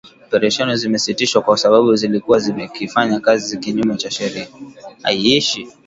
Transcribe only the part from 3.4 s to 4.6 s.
kinyume cha sheria